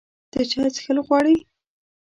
ته 0.31 0.39
چای 0.49 0.69
څښل 0.75 0.97
غواړې؟ 1.07 1.35